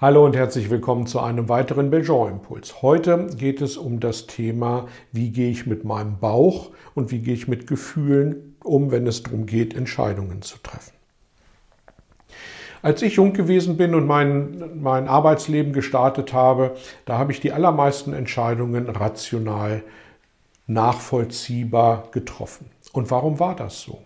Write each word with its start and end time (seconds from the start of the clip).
Hallo 0.00 0.24
und 0.24 0.36
herzlich 0.36 0.70
willkommen 0.70 1.08
zu 1.08 1.18
einem 1.18 1.48
weiteren 1.48 1.90
Belgian-Impuls. 1.90 2.82
Heute 2.82 3.26
geht 3.36 3.60
es 3.60 3.76
um 3.76 3.98
das 3.98 4.28
Thema, 4.28 4.86
wie 5.10 5.30
gehe 5.30 5.50
ich 5.50 5.66
mit 5.66 5.82
meinem 5.82 6.20
Bauch 6.20 6.70
und 6.94 7.10
wie 7.10 7.18
gehe 7.18 7.34
ich 7.34 7.48
mit 7.48 7.66
Gefühlen 7.66 8.54
um, 8.62 8.92
wenn 8.92 9.08
es 9.08 9.24
darum 9.24 9.44
geht, 9.44 9.74
Entscheidungen 9.74 10.40
zu 10.42 10.58
treffen. 10.58 10.92
Als 12.80 13.02
ich 13.02 13.16
jung 13.16 13.32
gewesen 13.32 13.76
bin 13.76 13.96
und 13.96 14.06
mein, 14.06 14.80
mein 14.80 15.08
Arbeitsleben 15.08 15.72
gestartet 15.72 16.32
habe, 16.32 16.76
da 17.04 17.18
habe 17.18 17.32
ich 17.32 17.40
die 17.40 17.50
allermeisten 17.50 18.12
Entscheidungen 18.12 18.88
rational 18.88 19.82
nachvollziehbar 20.68 22.04
getroffen. 22.12 22.70
Und 22.92 23.10
warum 23.10 23.40
war 23.40 23.56
das 23.56 23.82
so? 23.82 23.98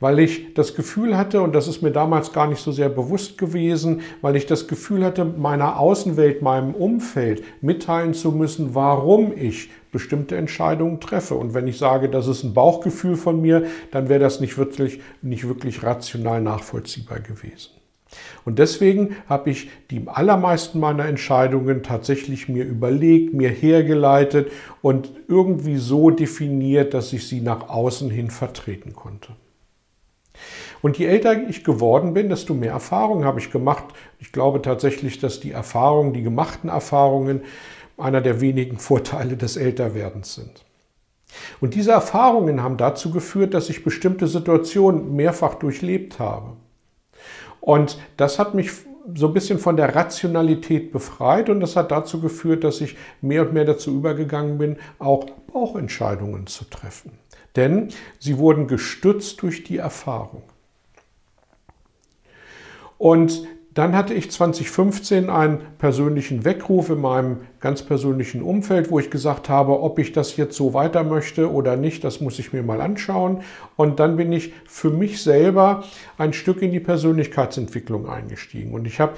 Weil 0.00 0.18
ich 0.18 0.54
das 0.54 0.74
Gefühl 0.74 1.16
hatte, 1.16 1.40
und 1.42 1.54
das 1.54 1.68
ist 1.68 1.82
mir 1.82 1.90
damals 1.90 2.32
gar 2.32 2.46
nicht 2.46 2.60
so 2.60 2.72
sehr 2.72 2.88
bewusst 2.88 3.38
gewesen, 3.38 4.02
weil 4.20 4.36
ich 4.36 4.46
das 4.46 4.68
Gefühl 4.68 5.04
hatte, 5.04 5.24
meiner 5.24 5.78
Außenwelt, 5.78 6.42
meinem 6.42 6.74
Umfeld 6.74 7.42
mitteilen 7.62 8.14
zu 8.14 8.32
müssen, 8.32 8.74
warum 8.74 9.32
ich 9.36 9.70
bestimmte 9.92 10.36
Entscheidungen 10.36 11.00
treffe. 11.00 11.34
Und 11.34 11.54
wenn 11.54 11.68
ich 11.68 11.78
sage, 11.78 12.08
das 12.08 12.26
ist 12.26 12.42
ein 12.42 12.54
Bauchgefühl 12.54 13.16
von 13.16 13.40
mir, 13.40 13.66
dann 13.92 14.08
wäre 14.08 14.20
das 14.20 14.40
nicht 14.40 14.58
wirklich, 14.58 15.00
nicht 15.22 15.46
wirklich 15.48 15.82
rational 15.82 16.40
nachvollziehbar 16.40 17.20
gewesen. 17.20 17.70
Und 18.44 18.58
deswegen 18.58 19.16
habe 19.28 19.50
ich 19.50 19.70
die 19.90 20.06
allermeisten 20.06 20.78
meiner 20.78 21.06
Entscheidungen 21.06 21.82
tatsächlich 21.82 22.48
mir 22.48 22.64
überlegt, 22.64 23.34
mir 23.34 23.48
hergeleitet 23.48 24.50
und 24.82 25.10
irgendwie 25.28 25.78
so 25.78 26.10
definiert, 26.10 26.94
dass 26.94 27.12
ich 27.12 27.26
sie 27.26 27.40
nach 27.40 27.68
außen 27.68 28.10
hin 28.10 28.30
vertreten 28.30 28.92
konnte. 28.92 29.32
Und 30.84 30.98
je 30.98 31.06
älter 31.06 31.48
ich 31.48 31.64
geworden 31.64 32.12
bin, 32.12 32.28
desto 32.28 32.52
mehr 32.52 32.72
Erfahrungen 32.72 33.24
habe 33.24 33.40
ich 33.40 33.50
gemacht. 33.50 33.84
Ich 34.18 34.32
glaube 34.32 34.60
tatsächlich, 34.60 35.18
dass 35.18 35.40
die 35.40 35.50
Erfahrungen, 35.50 36.12
die 36.12 36.22
gemachten 36.22 36.68
Erfahrungen, 36.68 37.40
einer 37.96 38.20
der 38.20 38.42
wenigen 38.42 38.76
Vorteile 38.76 39.38
des 39.38 39.56
Älterwerdens 39.56 40.34
sind. 40.34 40.66
Und 41.62 41.72
diese 41.72 41.92
Erfahrungen 41.92 42.62
haben 42.62 42.76
dazu 42.76 43.10
geführt, 43.10 43.54
dass 43.54 43.70
ich 43.70 43.82
bestimmte 43.82 44.26
Situationen 44.26 45.16
mehrfach 45.16 45.54
durchlebt 45.54 46.18
habe. 46.18 46.52
Und 47.62 47.98
das 48.18 48.38
hat 48.38 48.54
mich 48.54 48.70
so 49.14 49.28
ein 49.28 49.32
bisschen 49.32 49.58
von 49.58 49.78
der 49.78 49.94
Rationalität 49.94 50.92
befreit 50.92 51.48
und 51.48 51.60
das 51.60 51.76
hat 51.76 51.92
dazu 51.92 52.20
geführt, 52.20 52.62
dass 52.62 52.82
ich 52.82 52.98
mehr 53.22 53.40
und 53.40 53.54
mehr 53.54 53.64
dazu 53.64 53.90
übergegangen 53.90 54.58
bin, 54.58 54.76
auch 54.98 55.24
Bauchentscheidungen 55.50 56.46
zu 56.46 56.66
treffen. 56.66 57.12
Denn 57.56 57.88
sie 58.18 58.36
wurden 58.36 58.66
gestützt 58.66 59.40
durch 59.40 59.64
die 59.64 59.78
Erfahrung. 59.78 60.42
Und 62.98 63.46
dann 63.74 63.96
hatte 63.96 64.14
ich 64.14 64.30
2015 64.30 65.28
einen 65.28 65.58
persönlichen 65.78 66.44
Weckruf 66.44 66.90
in 66.90 67.00
meinem 67.00 67.38
ganz 67.58 67.82
persönlichen 67.82 68.40
Umfeld, 68.40 68.90
wo 68.90 69.00
ich 69.00 69.10
gesagt 69.10 69.48
habe, 69.48 69.80
ob 69.80 69.98
ich 69.98 70.12
das 70.12 70.36
jetzt 70.36 70.56
so 70.56 70.74
weiter 70.74 71.02
möchte 71.02 71.50
oder 71.50 71.76
nicht, 71.76 72.04
das 72.04 72.20
muss 72.20 72.38
ich 72.38 72.52
mir 72.52 72.62
mal 72.62 72.80
anschauen. 72.80 73.42
Und 73.74 73.98
dann 73.98 74.16
bin 74.16 74.32
ich 74.32 74.52
für 74.66 74.90
mich 74.90 75.22
selber 75.22 75.82
ein 76.18 76.32
Stück 76.32 76.62
in 76.62 76.70
die 76.70 76.78
Persönlichkeitsentwicklung 76.78 78.08
eingestiegen. 78.08 78.74
Und 78.74 78.86
ich 78.86 79.00
habe 79.00 79.14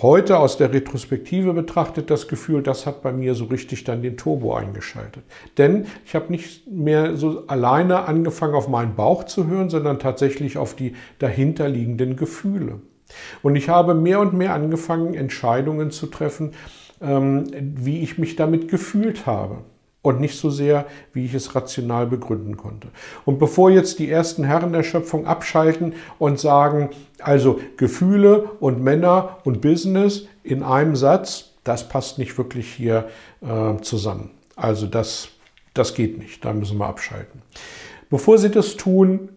heute 0.00 0.38
aus 0.38 0.56
der 0.56 0.72
Retrospektive 0.72 1.52
betrachtet 1.52 2.08
das 2.10 2.28
Gefühl, 2.28 2.62
das 2.62 2.86
hat 2.86 3.02
bei 3.02 3.10
mir 3.10 3.34
so 3.34 3.46
richtig 3.46 3.82
dann 3.82 4.02
den 4.02 4.16
Turbo 4.16 4.54
eingeschaltet. 4.54 5.24
Denn 5.58 5.86
ich 6.04 6.14
habe 6.14 6.30
nicht 6.30 6.70
mehr 6.70 7.16
so 7.16 7.46
alleine 7.48 8.04
angefangen, 8.04 8.54
auf 8.54 8.68
meinen 8.68 8.94
Bauch 8.94 9.24
zu 9.24 9.48
hören, 9.48 9.70
sondern 9.70 9.98
tatsächlich 9.98 10.56
auf 10.56 10.76
die 10.76 10.94
dahinterliegenden 11.18 12.14
Gefühle. 12.14 12.80
Und 13.42 13.56
ich 13.56 13.68
habe 13.68 13.94
mehr 13.94 14.20
und 14.20 14.34
mehr 14.34 14.54
angefangen, 14.54 15.14
Entscheidungen 15.14 15.90
zu 15.90 16.06
treffen, 16.06 16.52
ähm, 17.00 17.44
wie 17.76 18.02
ich 18.02 18.18
mich 18.18 18.36
damit 18.36 18.68
gefühlt 18.68 19.26
habe 19.26 19.58
und 20.02 20.20
nicht 20.20 20.38
so 20.38 20.50
sehr, 20.50 20.86
wie 21.12 21.24
ich 21.24 21.34
es 21.34 21.54
rational 21.54 22.06
begründen 22.06 22.56
konnte. 22.56 22.88
Und 23.24 23.38
bevor 23.38 23.70
jetzt 23.70 23.98
die 23.98 24.10
ersten 24.10 24.44
Herren 24.44 24.72
der 24.72 24.82
Schöpfung 24.82 25.26
abschalten 25.26 25.94
und 26.18 26.38
sagen, 26.38 26.90
also 27.18 27.60
Gefühle 27.76 28.44
und 28.60 28.82
Männer 28.82 29.38
und 29.44 29.60
Business 29.60 30.26
in 30.42 30.62
einem 30.62 30.96
Satz, 30.96 31.52
das 31.64 31.88
passt 31.88 32.18
nicht 32.18 32.36
wirklich 32.38 32.72
hier 32.72 33.08
äh, 33.42 33.80
zusammen. 33.82 34.30
Also 34.56 34.86
das, 34.86 35.28
das 35.74 35.94
geht 35.94 36.18
nicht, 36.18 36.44
da 36.44 36.52
müssen 36.52 36.78
wir 36.78 36.86
abschalten. 36.86 37.42
Bevor 38.08 38.38
Sie 38.38 38.50
das 38.50 38.76
tun, 38.76 39.28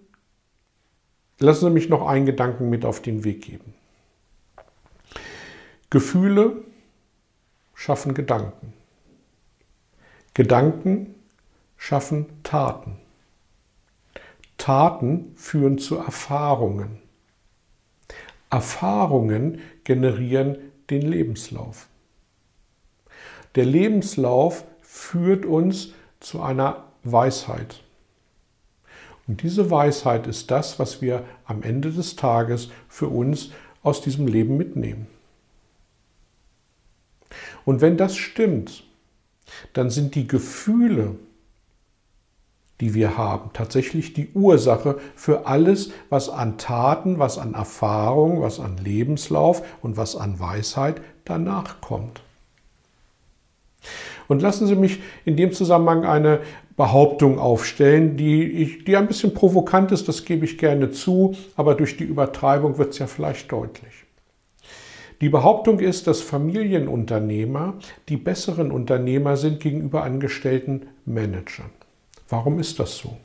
Lassen 1.43 1.65
Sie 1.65 1.71
mich 1.71 1.89
noch 1.89 2.07
einen 2.07 2.25
Gedanken 2.25 2.69
mit 2.69 2.85
auf 2.85 3.01
den 3.01 3.25
Weg 3.25 3.41
geben. 3.41 3.73
Gefühle 5.89 6.63
schaffen 7.73 8.13
Gedanken. 8.13 8.71
Gedanken 10.33 11.15
schaffen 11.75 12.27
Taten. 12.43 12.97
Taten 14.57 15.33
führen 15.35 15.79
zu 15.79 15.97
Erfahrungen. 15.97 16.99
Erfahrungen 18.49 19.59
generieren 19.83 20.71
den 20.89 21.01
Lebenslauf. 21.01 21.89
Der 23.55 23.65
Lebenslauf 23.65 24.63
führt 24.79 25.45
uns 25.45 25.91
zu 26.21 26.41
einer 26.41 26.85
Weisheit. 27.03 27.82
Und 29.27 29.41
diese 29.41 29.71
Weisheit 29.71 30.27
ist 30.27 30.51
das, 30.51 30.79
was 30.79 31.01
wir 31.01 31.23
am 31.45 31.63
Ende 31.63 31.91
des 31.91 32.15
Tages 32.15 32.69
für 32.89 33.07
uns 33.07 33.51
aus 33.81 34.01
diesem 34.01 34.27
Leben 34.27 34.57
mitnehmen. 34.57 35.07
Und 37.65 37.81
wenn 37.81 37.97
das 37.97 38.17
stimmt, 38.17 38.83
dann 39.73 39.89
sind 39.89 40.15
die 40.15 40.27
Gefühle, 40.27 41.15
die 42.81 42.93
wir 42.93 43.17
haben, 43.17 43.51
tatsächlich 43.53 44.13
die 44.13 44.29
Ursache 44.33 44.99
für 45.15 45.47
alles, 45.47 45.91
was 46.09 46.29
an 46.29 46.57
Taten, 46.57 47.19
was 47.19 47.37
an 47.37 47.53
Erfahrung, 47.53 48.41
was 48.41 48.59
an 48.59 48.77
Lebenslauf 48.77 49.63
und 49.81 49.95
was 49.95 50.15
an 50.15 50.39
Weisheit 50.39 51.01
danach 51.23 51.79
kommt. 51.81 52.21
Und 54.27 54.41
lassen 54.41 54.67
Sie 54.67 54.75
mich 54.75 55.01
in 55.25 55.37
dem 55.37 55.51
Zusammenhang 55.51 56.05
eine 56.05 56.41
Behauptung 56.75 57.37
aufstellen, 57.39 58.17
die, 58.17 58.83
die 58.83 58.97
ein 58.97 59.07
bisschen 59.07 59.33
provokant 59.33 59.91
ist, 59.91 60.07
das 60.07 60.25
gebe 60.25 60.45
ich 60.45 60.57
gerne 60.57 60.91
zu, 60.91 61.35
aber 61.55 61.75
durch 61.75 61.97
die 61.97 62.03
Übertreibung 62.03 62.77
wird 62.77 62.93
es 62.93 62.99
ja 62.99 63.07
vielleicht 63.07 63.51
deutlich. 63.51 64.05
Die 65.21 65.29
Behauptung 65.29 65.79
ist, 65.79 66.07
dass 66.07 66.21
Familienunternehmer 66.21 67.75
die 68.09 68.17
besseren 68.17 68.71
Unternehmer 68.71 69.37
sind 69.37 69.59
gegenüber 69.59 70.03
angestellten 70.03 70.87
Managern. 71.05 71.69
Warum 72.27 72.59
ist 72.59 72.79
das 72.79 72.97
so? 72.97 73.17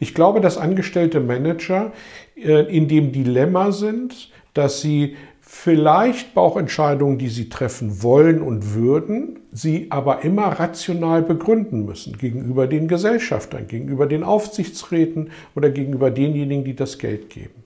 Ich 0.00 0.14
glaube, 0.14 0.40
dass 0.40 0.58
angestellte 0.58 1.20
Manager 1.20 1.92
äh, 2.36 2.62
in 2.74 2.88
dem 2.88 3.12
Dilemma 3.12 3.70
sind, 3.70 4.30
dass 4.54 4.80
sie 4.80 5.16
vielleicht 5.54 6.34
Bauchentscheidungen, 6.34 7.16
die 7.16 7.28
sie 7.28 7.48
treffen 7.48 8.02
wollen 8.02 8.42
und 8.42 8.74
würden, 8.74 9.40
sie 9.52 9.86
aber 9.90 10.22
immer 10.22 10.48
rational 10.48 11.22
begründen 11.22 11.86
müssen 11.86 12.18
gegenüber 12.18 12.66
den 12.66 12.88
Gesellschaftern, 12.88 13.68
gegenüber 13.68 14.06
den 14.06 14.24
Aufsichtsräten 14.24 15.30
oder 15.54 15.70
gegenüber 15.70 16.10
denjenigen, 16.10 16.64
die 16.64 16.74
das 16.74 16.98
Geld 16.98 17.30
geben. 17.30 17.62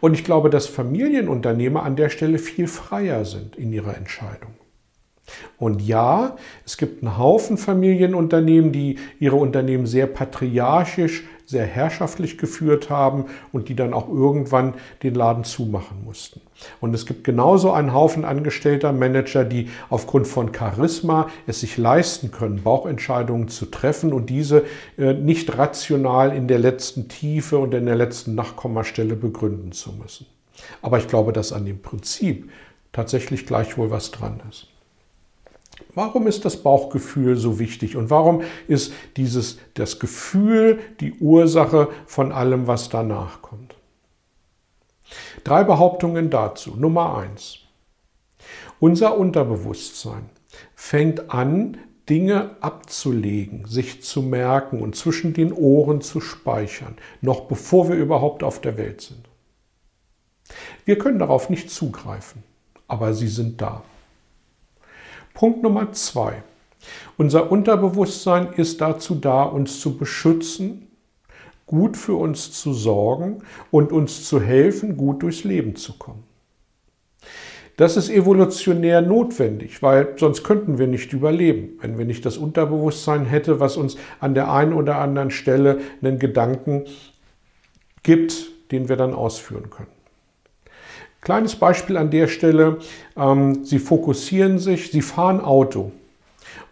Und 0.00 0.14
ich 0.14 0.24
glaube, 0.24 0.50
dass 0.50 0.66
Familienunternehmer 0.66 1.84
an 1.84 1.96
der 1.96 2.10
Stelle 2.10 2.38
viel 2.38 2.66
freier 2.66 3.24
sind 3.24 3.56
in 3.56 3.72
ihrer 3.72 3.96
Entscheidung. 3.96 4.54
Und 5.58 5.82
ja, 5.82 6.36
es 6.64 6.76
gibt 6.76 7.02
einen 7.02 7.18
Haufen 7.18 7.58
Familienunternehmen, 7.58 8.72
die 8.72 8.98
ihre 9.18 9.36
Unternehmen 9.36 9.86
sehr 9.86 10.06
patriarchisch, 10.06 11.24
sehr 11.46 11.64
herrschaftlich 11.64 12.38
geführt 12.38 12.90
haben 12.90 13.26
und 13.52 13.68
die 13.68 13.76
dann 13.76 13.94
auch 13.94 14.08
irgendwann 14.08 14.74
den 15.02 15.14
Laden 15.14 15.44
zumachen 15.44 16.04
mussten. 16.04 16.40
Und 16.80 16.92
es 16.94 17.06
gibt 17.06 17.22
genauso 17.22 17.70
einen 17.70 17.92
Haufen 17.92 18.24
angestellter 18.24 18.92
Manager, 18.92 19.44
die 19.44 19.68
aufgrund 19.88 20.26
von 20.26 20.52
Charisma 20.52 21.28
es 21.46 21.60
sich 21.60 21.76
leisten 21.76 22.32
können, 22.32 22.62
Bauchentscheidungen 22.62 23.48
zu 23.48 23.66
treffen 23.66 24.12
und 24.12 24.28
diese 24.28 24.64
äh, 24.98 25.12
nicht 25.14 25.56
rational 25.56 26.34
in 26.34 26.48
der 26.48 26.58
letzten 26.58 27.08
Tiefe 27.08 27.58
und 27.58 27.74
in 27.74 27.86
der 27.86 27.96
letzten 27.96 28.34
Nachkommastelle 28.34 29.14
begründen 29.14 29.72
zu 29.72 29.92
müssen. 29.92 30.26
Aber 30.82 30.98
ich 30.98 31.06
glaube, 31.06 31.32
dass 31.32 31.52
an 31.52 31.64
dem 31.64 31.80
Prinzip 31.80 32.50
tatsächlich 32.92 33.46
gleichwohl 33.46 33.90
was 33.90 34.10
dran 34.10 34.40
ist. 34.50 34.68
Warum 35.94 36.26
ist 36.26 36.44
das 36.44 36.62
Bauchgefühl 36.62 37.36
so 37.36 37.58
wichtig 37.58 37.96
und 37.96 38.10
warum 38.10 38.42
ist 38.68 38.92
dieses, 39.16 39.58
das 39.74 39.98
Gefühl 39.98 40.78
die 41.00 41.14
Ursache 41.14 41.88
von 42.06 42.32
allem, 42.32 42.66
was 42.66 42.88
danach 42.88 43.42
kommt? 43.42 43.76
Drei 45.44 45.64
Behauptungen 45.64 46.30
dazu. 46.30 46.74
Nummer 46.76 47.16
eins. 47.18 47.58
Unser 48.80 49.16
Unterbewusstsein 49.16 50.28
fängt 50.74 51.30
an, 51.30 51.78
Dinge 52.08 52.56
abzulegen, 52.60 53.66
sich 53.66 54.02
zu 54.02 54.22
merken 54.22 54.80
und 54.80 54.94
zwischen 54.94 55.34
den 55.34 55.52
Ohren 55.52 56.00
zu 56.00 56.20
speichern, 56.20 56.96
noch 57.20 57.42
bevor 57.42 57.88
wir 57.88 57.96
überhaupt 57.96 58.44
auf 58.44 58.60
der 58.60 58.76
Welt 58.76 59.00
sind. 59.00 59.28
Wir 60.84 60.98
können 60.98 61.18
darauf 61.18 61.50
nicht 61.50 61.70
zugreifen, 61.70 62.44
aber 62.86 63.12
sie 63.12 63.28
sind 63.28 63.60
da. 63.60 63.82
Punkt 65.36 65.62
Nummer 65.62 65.92
zwei. 65.92 66.42
Unser 67.18 67.52
Unterbewusstsein 67.52 68.54
ist 68.54 68.80
dazu 68.80 69.14
da, 69.14 69.42
uns 69.42 69.80
zu 69.80 69.98
beschützen, 69.98 70.88
gut 71.66 71.98
für 71.98 72.14
uns 72.14 72.52
zu 72.52 72.72
sorgen 72.72 73.42
und 73.70 73.92
uns 73.92 74.26
zu 74.26 74.40
helfen, 74.40 74.96
gut 74.96 75.22
durchs 75.22 75.44
Leben 75.44 75.76
zu 75.76 75.98
kommen. 75.98 76.24
Das 77.76 77.98
ist 77.98 78.08
evolutionär 78.08 79.02
notwendig, 79.02 79.82
weil 79.82 80.14
sonst 80.16 80.42
könnten 80.42 80.78
wir 80.78 80.86
nicht 80.86 81.12
überleben, 81.12 81.78
wenn 81.82 81.98
wir 81.98 82.06
nicht 82.06 82.24
das 82.24 82.38
Unterbewusstsein 82.38 83.26
hätte, 83.26 83.60
was 83.60 83.76
uns 83.76 83.98
an 84.20 84.34
der 84.34 84.50
einen 84.50 84.72
oder 84.72 84.98
anderen 84.98 85.30
Stelle 85.30 85.80
einen 86.00 86.18
Gedanken 86.18 86.86
gibt, 88.02 88.52
den 88.72 88.88
wir 88.88 88.96
dann 88.96 89.12
ausführen 89.12 89.68
können. 89.68 89.95
Kleines 91.26 91.56
Beispiel 91.56 91.96
an 91.96 92.12
der 92.12 92.28
Stelle, 92.28 92.78
ähm, 93.16 93.64
Sie 93.64 93.80
fokussieren 93.80 94.60
sich, 94.60 94.92
Sie 94.92 95.02
fahren 95.02 95.40
Auto 95.40 95.90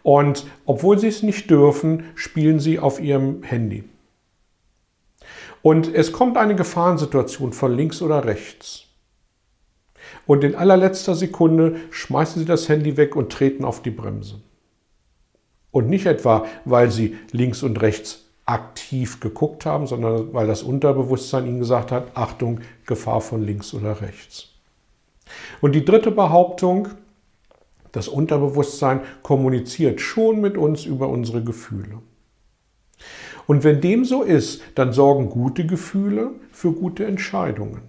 und 0.01 0.47
obwohl 0.65 0.97
Sie 0.97 1.09
es 1.09 1.23
nicht 1.23 1.49
dürfen, 1.49 2.05
spielen 2.15 2.61
Sie 2.61 2.79
auf 2.79 3.01
Ihrem 3.01 3.43
Handy. 3.43 3.83
Und 5.61 5.93
es 5.93 6.13
kommt 6.13 6.37
eine 6.37 6.55
Gefahrensituation 6.55 7.51
von 7.51 7.75
links 7.75 8.01
oder 8.01 8.23
rechts. 8.23 8.85
Und 10.25 10.45
in 10.45 10.55
allerletzter 10.55 11.15
Sekunde 11.15 11.75
schmeißen 11.91 12.39
Sie 12.39 12.47
das 12.47 12.69
Handy 12.69 12.95
weg 12.95 13.17
und 13.17 13.33
treten 13.33 13.65
auf 13.65 13.81
die 13.81 13.91
Bremse. 13.91 14.41
Und 15.71 15.89
nicht 15.89 16.05
etwa, 16.05 16.45
weil 16.63 16.91
Sie 16.91 17.17
links 17.33 17.61
und 17.61 17.81
rechts 17.81 18.24
aktiv 18.45 19.19
geguckt 19.19 19.65
haben, 19.65 19.87
sondern 19.87 20.33
weil 20.33 20.47
das 20.47 20.63
Unterbewusstsein 20.63 21.47
Ihnen 21.47 21.59
gesagt 21.59 21.91
hat, 21.91 22.15
Achtung, 22.15 22.61
Gefahr 22.85 23.21
von 23.21 23.43
links 23.43 23.73
oder 23.73 24.01
rechts. 24.01 24.49
Und 25.61 25.73
die 25.73 25.85
dritte 25.85 26.11
Behauptung, 26.11 26.89
das 27.91 28.07
Unterbewusstsein 28.07 29.01
kommuniziert 29.23 30.01
schon 30.01 30.41
mit 30.41 30.57
uns 30.57 30.85
über 30.85 31.09
unsere 31.09 31.43
Gefühle. 31.43 32.01
Und 33.47 33.63
wenn 33.63 33.81
dem 33.81 34.05
so 34.05 34.21
ist, 34.21 34.61
dann 34.75 34.93
sorgen 34.93 35.29
gute 35.29 35.65
Gefühle 35.65 36.31
für 36.51 36.71
gute 36.71 37.05
Entscheidungen. 37.05 37.81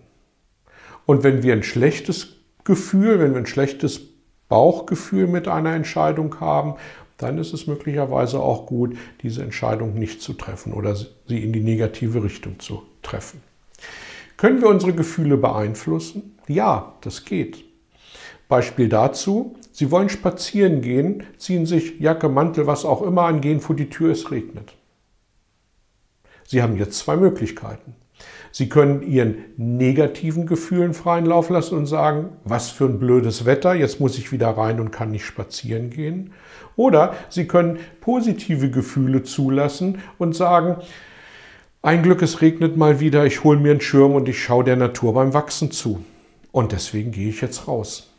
Und 1.07 1.23
wenn 1.23 1.43
wir 1.43 1.53
ein 1.53 1.63
schlechtes 1.63 2.37
Gefühl, 2.65 3.19
wenn 3.19 3.33
wir 3.33 3.39
ein 3.39 3.47
schlechtes 3.47 4.16
Bauchgefühl 4.49 5.27
mit 5.27 5.49
einer 5.49 5.75
Entscheidung 5.75 6.41
haben, 6.41 6.75
dann 7.19 7.39
ist 7.39 7.55
es 7.55 7.67
möglicherweise 7.67 8.41
auch 8.41 8.67
gut, 8.67 8.97
diese 9.23 9.43
Entscheidung 9.43 9.95
nicht 9.95 10.21
zu 10.21 10.35
treffen 10.35 10.73
oder 10.73 10.95
sie 10.95 11.43
in 11.43 11.53
die 11.53 11.61
negative 11.61 12.23
Richtung 12.23 12.61
zu 12.61 12.83
treffen. 13.03 13.43
Können 14.37 14.61
wir 14.61 14.69
unsere 14.69 14.93
Gefühle 14.93 15.39
beeinflussen? 15.39 16.39
Ja, 16.47 16.95
das 17.01 17.25
geht. 17.25 17.65
Beispiel 18.49 18.89
dazu, 18.89 19.57
Sie 19.77 19.91
wollen 19.91 20.09
spazieren 20.09 20.81
gehen, 20.81 21.25
ziehen 21.37 21.67
sich 21.67 22.01
Jacke, 22.01 22.31
Mantel, 22.31 22.67
was 22.67 22.87
auch 22.87 23.03
immer 23.03 23.25
an, 23.25 23.43
gehen 23.43 23.61
vor 23.61 23.77
die 23.77 23.91
Tür, 23.91 24.13
es 24.13 24.31
regnet. 24.31 24.73
Sie 26.47 26.63
haben 26.63 26.79
jetzt 26.79 26.99
zwei 26.99 27.19
Möglichkeiten. 27.19 27.95
Sie 28.57 28.71
können 28.71 29.03
Ihren 29.03 29.45
negativen 29.59 30.47
Gefühlen 30.47 30.95
freien 30.95 31.27
Lauf 31.27 31.51
lassen 31.51 31.77
und 31.77 31.85
sagen, 31.85 32.31
was 32.43 32.71
für 32.71 32.87
ein 32.87 32.99
blödes 32.99 33.45
Wetter, 33.45 33.75
jetzt 33.75 34.01
muss 34.01 34.17
ich 34.17 34.33
wieder 34.33 34.49
rein 34.49 34.81
und 34.81 34.93
kann 34.93 35.11
nicht 35.11 35.27
spazieren 35.27 35.91
gehen. 35.91 36.33
Oder 36.75 37.13
Sie 37.29 37.47
können 37.47 37.79
positive 38.01 38.71
Gefühle 38.71 39.25
zulassen 39.25 39.99
und 40.17 40.35
sagen, 40.35 40.77
ein 41.83 42.03
Glück, 42.03 42.23
es 42.23 42.41
regnet 42.41 42.79
mal 42.79 42.99
wieder, 42.99 43.27
ich 43.27 43.45
hole 43.45 43.59
mir 43.59 43.73
einen 43.73 43.83
Schirm 43.83 44.15
und 44.15 44.27
ich 44.27 44.43
schaue 44.43 44.65
der 44.65 44.77
Natur 44.77 45.13
beim 45.13 45.35
Wachsen 45.35 45.71
zu. 45.71 46.03
Und 46.51 46.73
deswegen 46.73 47.13
gehe 47.13 47.29
ich 47.29 47.43
jetzt 47.43 47.69
raus. 47.69 48.11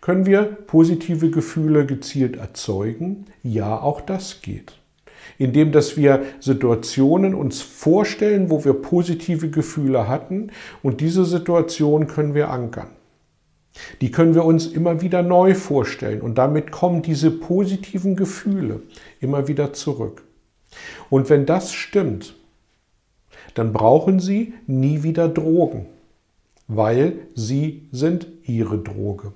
Können 0.00 0.26
wir 0.26 0.42
positive 0.42 1.30
Gefühle 1.30 1.86
gezielt 1.86 2.34
erzeugen? 2.34 3.26
Ja, 3.44 3.80
auch 3.80 4.00
das 4.00 4.42
geht 4.42 4.74
indem 5.38 5.72
dass 5.72 5.96
wir 5.96 6.22
Situationen 6.40 7.34
uns 7.34 7.62
vorstellen, 7.62 8.50
wo 8.50 8.64
wir 8.64 8.74
positive 8.74 9.50
Gefühle 9.50 10.08
hatten 10.08 10.50
und 10.82 11.00
diese 11.00 11.24
Situation 11.24 12.06
können 12.06 12.34
wir 12.34 12.50
ankern. 12.50 12.88
Die 14.00 14.10
können 14.10 14.34
wir 14.34 14.44
uns 14.44 14.66
immer 14.66 15.00
wieder 15.00 15.22
neu 15.22 15.54
vorstellen 15.54 16.20
und 16.20 16.38
damit 16.38 16.70
kommen 16.70 17.02
diese 17.02 17.30
positiven 17.30 18.16
Gefühle 18.16 18.82
immer 19.20 19.48
wieder 19.48 19.72
zurück. 19.72 20.22
Und 21.10 21.28
wenn 21.30 21.46
das 21.46 21.72
stimmt, 21.72 22.36
dann 23.54 23.72
brauchen 23.72 24.20
Sie 24.20 24.54
nie 24.66 25.02
wieder 25.02 25.28
Drogen, 25.28 25.86
weil 26.68 27.18
Sie 27.34 27.88
sind 27.92 28.26
Ihre 28.44 28.78
Droge. 28.78 29.32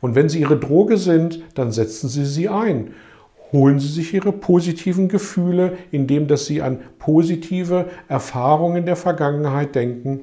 Und 0.00 0.14
wenn 0.14 0.28
Sie 0.28 0.40
Ihre 0.40 0.58
Droge 0.58 0.96
sind, 0.96 1.42
dann 1.54 1.72
setzen 1.72 2.08
Sie 2.08 2.24
sie 2.24 2.48
ein 2.48 2.94
holen 3.52 3.78
Sie 3.78 3.88
sich 3.88 4.14
Ihre 4.14 4.32
positiven 4.32 5.08
Gefühle, 5.08 5.78
indem 5.90 6.28
dass 6.28 6.46
Sie 6.46 6.62
an 6.62 6.80
positive 6.98 7.86
Erfahrungen 8.08 8.86
der 8.86 8.96
Vergangenheit 8.96 9.74
denken 9.74 10.20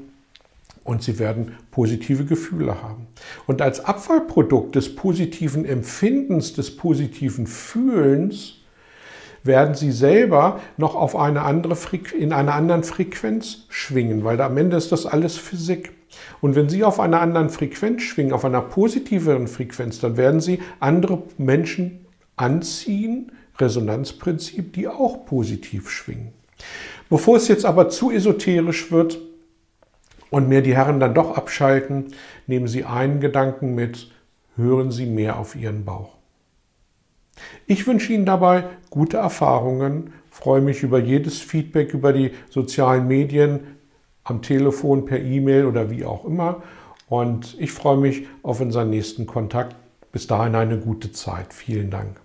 und 0.83 1.01
Sie 1.01 1.19
werden 1.19 1.53
positive 1.71 2.25
Gefühle 2.25 2.81
haben. 2.81 3.07
Und 3.47 3.61
als 3.61 3.83
Abfallprodukt 3.83 4.75
des 4.75 4.95
positiven 4.95 5.65
Empfindens, 5.65 6.53
des 6.53 6.77
positiven 6.77 7.47
Fühlens, 7.47 8.59
werden 9.43 9.75
Sie 9.75 9.91
selber 9.91 10.59
noch 10.77 10.95
auf 10.95 11.15
eine 11.15 11.41
andere 11.41 11.75
in 12.17 12.33
einer 12.33 12.53
anderen 12.53 12.83
Frequenz 12.83 13.65
schwingen, 13.69 14.23
weil 14.23 14.39
am 14.41 14.57
Ende 14.57 14.77
ist 14.77 14.91
das 14.91 15.05
alles 15.05 15.37
Physik. 15.37 15.91
Und 16.41 16.55
wenn 16.55 16.69
Sie 16.69 16.83
auf 16.83 16.99
einer 16.99 17.21
anderen 17.21 17.49
Frequenz 17.49 18.03
schwingen, 18.03 18.33
auf 18.33 18.45
einer 18.45 18.61
positiveren 18.61 19.47
Frequenz, 19.47 19.99
dann 19.99 20.17
werden 20.17 20.39
Sie 20.39 20.59
andere 20.79 21.23
Menschen 21.37 22.04
anziehen, 22.35 23.31
Resonanzprinzip, 23.57 24.73
die 24.73 24.87
auch 24.87 25.25
positiv 25.25 25.89
schwingen. 25.89 26.33
Bevor 27.09 27.37
es 27.37 27.47
jetzt 27.47 27.65
aber 27.65 27.89
zu 27.89 28.11
esoterisch 28.11 28.91
wird 28.91 29.19
und 30.29 30.49
mir 30.49 30.61
die 30.61 30.75
Herren 30.75 30.99
dann 30.99 31.13
doch 31.13 31.37
abschalten, 31.37 32.13
nehmen 32.47 32.67
Sie 32.67 32.83
einen 32.83 33.19
Gedanken 33.19 33.75
mit, 33.75 34.11
hören 34.55 34.91
Sie 34.91 35.05
mehr 35.05 35.37
auf 35.39 35.55
Ihren 35.55 35.85
Bauch. 35.85 36.15
Ich 37.67 37.85
wünsche 37.85 38.13
Ihnen 38.13 38.25
dabei 38.25 38.65
gute 38.89 39.17
Erfahrungen, 39.17 40.13
freue 40.29 40.61
mich 40.61 40.83
über 40.83 40.99
jedes 40.99 41.39
Feedback 41.39 41.93
über 41.93 42.13
die 42.13 42.31
sozialen 42.49 43.07
Medien, 43.07 43.75
am 44.23 44.41
Telefon, 44.41 45.05
per 45.05 45.19
E-Mail 45.19 45.65
oder 45.65 45.89
wie 45.89 46.03
auch 46.03 46.25
immer. 46.25 46.63
Und 47.07 47.55
ich 47.59 47.71
freue 47.71 47.97
mich 47.97 48.27
auf 48.41 48.59
unseren 48.59 48.89
nächsten 48.89 49.27
Kontakt. 49.27 49.75
Bis 50.11 50.27
dahin 50.27 50.55
eine 50.55 50.79
gute 50.79 51.11
Zeit. 51.11 51.53
Vielen 51.53 51.91
Dank. 51.91 52.24